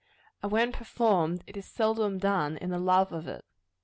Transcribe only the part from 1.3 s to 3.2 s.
it is seldom done in the love